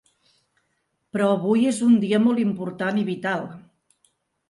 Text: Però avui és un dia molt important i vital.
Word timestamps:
Però 1.17 1.27
avui 1.35 1.69
és 1.73 1.83
un 1.89 1.95
dia 2.07 2.23
molt 2.25 2.45
important 2.49 3.01
i 3.03 3.09
vital. 3.15 3.51